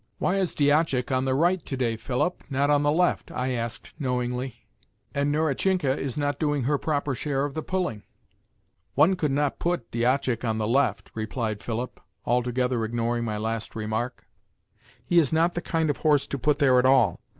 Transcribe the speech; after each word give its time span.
"Why 0.17 0.37
is 0.37 0.55
Diashak 0.55 1.11
on 1.11 1.25
the 1.25 1.35
right 1.35 1.63
today, 1.63 1.95
Philip, 1.95 2.41
not 2.49 2.71
on 2.71 2.81
the 2.81 2.89
left?" 2.91 3.29
I 3.29 3.51
asked 3.51 3.91
knowingly. 3.99 4.65
"And 5.13 5.31
Nerusinka 5.31 5.95
is 5.95 6.17
not 6.17 6.39
doing 6.39 6.63
her 6.63 6.79
proper 6.79 7.13
share 7.13 7.45
of 7.45 7.53
the 7.53 7.61
pulling." 7.61 8.01
"One 8.95 9.15
could 9.15 9.29
not 9.29 9.59
put 9.59 9.91
Diashak 9.91 10.43
on 10.43 10.57
the 10.57 10.67
left," 10.67 11.11
replied 11.13 11.61
Philip, 11.61 11.99
altogether 12.25 12.83
ignoring 12.83 13.25
my 13.25 13.37
last 13.37 13.75
remark. 13.75 14.25
"He 15.05 15.19
is 15.19 15.31
not 15.31 15.53
the 15.53 15.61
kind 15.61 15.87
of 15.91 15.97
horse 15.97 16.25
to 16.29 16.39
put 16.39 16.57
there 16.57 16.79
at 16.79 16.85
all. 16.87 17.19